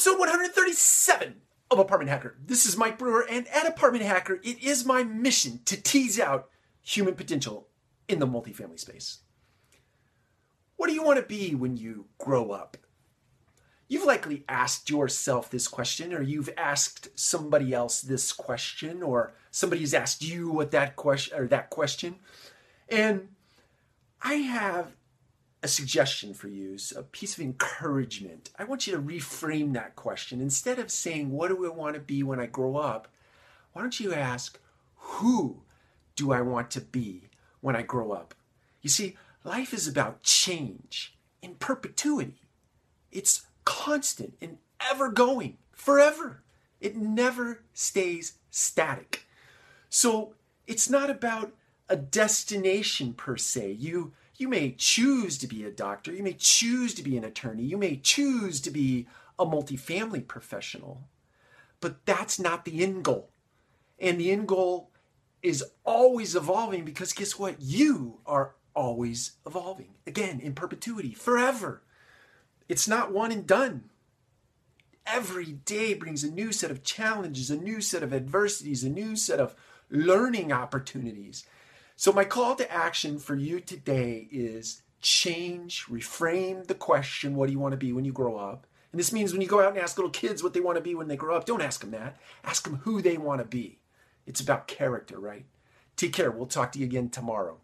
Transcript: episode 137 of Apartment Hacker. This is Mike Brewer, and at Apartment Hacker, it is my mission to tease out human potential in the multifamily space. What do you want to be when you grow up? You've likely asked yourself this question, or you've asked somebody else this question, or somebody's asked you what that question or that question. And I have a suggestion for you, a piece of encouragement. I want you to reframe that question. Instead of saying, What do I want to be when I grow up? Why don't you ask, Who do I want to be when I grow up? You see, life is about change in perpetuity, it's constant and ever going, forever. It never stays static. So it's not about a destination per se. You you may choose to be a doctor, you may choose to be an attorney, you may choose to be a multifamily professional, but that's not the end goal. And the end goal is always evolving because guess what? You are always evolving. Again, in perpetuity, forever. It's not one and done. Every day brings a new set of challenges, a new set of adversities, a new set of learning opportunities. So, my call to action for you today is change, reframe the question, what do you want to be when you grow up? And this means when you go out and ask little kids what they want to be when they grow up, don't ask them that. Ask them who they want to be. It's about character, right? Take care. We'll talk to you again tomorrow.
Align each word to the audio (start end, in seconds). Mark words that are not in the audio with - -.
episode 0.00 0.18
137 0.18 1.42
of 1.70 1.78
Apartment 1.78 2.08
Hacker. 2.08 2.34
This 2.42 2.64
is 2.64 2.74
Mike 2.74 2.96
Brewer, 2.96 3.26
and 3.28 3.46
at 3.48 3.68
Apartment 3.68 4.02
Hacker, 4.02 4.40
it 4.42 4.62
is 4.62 4.86
my 4.86 5.04
mission 5.04 5.60
to 5.66 5.78
tease 5.78 6.18
out 6.18 6.48
human 6.80 7.14
potential 7.14 7.68
in 8.08 8.18
the 8.18 8.26
multifamily 8.26 8.80
space. 8.80 9.18
What 10.76 10.86
do 10.86 10.94
you 10.94 11.02
want 11.02 11.18
to 11.18 11.26
be 11.26 11.54
when 11.54 11.76
you 11.76 12.06
grow 12.16 12.50
up? 12.50 12.78
You've 13.88 14.06
likely 14.06 14.42
asked 14.48 14.88
yourself 14.88 15.50
this 15.50 15.68
question, 15.68 16.14
or 16.14 16.22
you've 16.22 16.48
asked 16.56 17.10
somebody 17.14 17.74
else 17.74 18.00
this 18.00 18.32
question, 18.32 19.02
or 19.02 19.34
somebody's 19.50 19.92
asked 19.92 20.24
you 20.24 20.48
what 20.50 20.70
that 20.70 20.96
question 20.96 21.38
or 21.38 21.46
that 21.48 21.68
question. 21.68 22.14
And 22.88 23.28
I 24.22 24.36
have 24.36 24.96
a 25.62 25.68
suggestion 25.68 26.32
for 26.32 26.48
you, 26.48 26.76
a 26.96 27.02
piece 27.02 27.34
of 27.34 27.40
encouragement. 27.40 28.50
I 28.58 28.64
want 28.64 28.86
you 28.86 28.94
to 28.94 29.02
reframe 29.02 29.74
that 29.74 29.96
question. 29.96 30.40
Instead 30.40 30.78
of 30.78 30.90
saying, 30.90 31.30
What 31.30 31.48
do 31.48 31.66
I 31.66 31.68
want 31.68 31.94
to 31.94 32.00
be 32.00 32.22
when 32.22 32.40
I 32.40 32.46
grow 32.46 32.76
up? 32.76 33.08
Why 33.72 33.82
don't 33.82 34.00
you 34.00 34.14
ask, 34.14 34.58
Who 34.96 35.62
do 36.16 36.32
I 36.32 36.40
want 36.40 36.70
to 36.72 36.80
be 36.80 37.28
when 37.60 37.76
I 37.76 37.82
grow 37.82 38.12
up? 38.12 38.34
You 38.80 38.88
see, 38.88 39.16
life 39.44 39.74
is 39.74 39.86
about 39.86 40.22
change 40.22 41.14
in 41.42 41.54
perpetuity, 41.54 42.42
it's 43.12 43.46
constant 43.64 44.34
and 44.40 44.58
ever 44.90 45.10
going, 45.10 45.58
forever. 45.72 46.42
It 46.80 46.96
never 46.96 47.62
stays 47.74 48.34
static. 48.50 49.26
So 49.90 50.32
it's 50.66 50.88
not 50.88 51.10
about 51.10 51.52
a 51.88 51.96
destination 51.96 53.12
per 53.12 53.36
se. 53.36 53.72
You 53.72 54.12
you 54.40 54.48
may 54.48 54.72
choose 54.72 55.36
to 55.38 55.46
be 55.46 55.64
a 55.64 55.70
doctor, 55.70 56.12
you 56.12 56.22
may 56.22 56.32
choose 56.32 56.94
to 56.94 57.02
be 57.02 57.16
an 57.16 57.24
attorney, 57.24 57.62
you 57.62 57.76
may 57.76 57.96
choose 57.96 58.60
to 58.62 58.70
be 58.70 59.06
a 59.38 59.44
multifamily 59.44 60.26
professional, 60.26 61.02
but 61.80 62.04
that's 62.06 62.38
not 62.38 62.64
the 62.64 62.82
end 62.82 63.04
goal. 63.04 63.30
And 63.98 64.18
the 64.18 64.30
end 64.30 64.48
goal 64.48 64.90
is 65.42 65.64
always 65.84 66.34
evolving 66.34 66.84
because 66.84 67.12
guess 67.12 67.38
what? 67.38 67.56
You 67.60 68.18
are 68.26 68.54
always 68.74 69.32
evolving. 69.46 69.94
Again, 70.06 70.40
in 70.40 70.54
perpetuity, 70.54 71.12
forever. 71.12 71.82
It's 72.68 72.88
not 72.88 73.12
one 73.12 73.32
and 73.32 73.46
done. 73.46 73.90
Every 75.06 75.52
day 75.52 75.94
brings 75.94 76.22
a 76.22 76.30
new 76.30 76.52
set 76.52 76.70
of 76.70 76.82
challenges, 76.82 77.50
a 77.50 77.56
new 77.56 77.80
set 77.80 78.02
of 78.02 78.14
adversities, 78.14 78.84
a 78.84 78.90
new 78.90 79.16
set 79.16 79.40
of 79.40 79.54
learning 79.90 80.52
opportunities. 80.52 81.44
So, 82.00 82.14
my 82.14 82.24
call 82.24 82.54
to 82.54 82.72
action 82.72 83.18
for 83.18 83.34
you 83.34 83.60
today 83.60 84.26
is 84.32 84.80
change, 85.02 85.84
reframe 85.84 86.66
the 86.66 86.74
question, 86.74 87.36
what 87.36 87.44
do 87.44 87.52
you 87.52 87.58
want 87.58 87.72
to 87.72 87.76
be 87.76 87.92
when 87.92 88.06
you 88.06 88.12
grow 88.14 88.38
up? 88.38 88.66
And 88.90 88.98
this 88.98 89.12
means 89.12 89.32
when 89.32 89.42
you 89.42 89.46
go 89.46 89.60
out 89.60 89.72
and 89.72 89.78
ask 89.78 89.98
little 89.98 90.10
kids 90.10 90.42
what 90.42 90.54
they 90.54 90.60
want 90.60 90.76
to 90.76 90.82
be 90.82 90.94
when 90.94 91.08
they 91.08 91.16
grow 91.16 91.36
up, 91.36 91.44
don't 91.44 91.60
ask 91.60 91.82
them 91.82 91.90
that. 91.90 92.18
Ask 92.42 92.64
them 92.64 92.76
who 92.84 93.02
they 93.02 93.18
want 93.18 93.42
to 93.42 93.44
be. 93.44 93.80
It's 94.26 94.40
about 94.40 94.66
character, 94.66 95.20
right? 95.20 95.44
Take 95.94 96.14
care. 96.14 96.30
We'll 96.30 96.46
talk 96.46 96.72
to 96.72 96.78
you 96.78 96.86
again 96.86 97.10
tomorrow. 97.10 97.58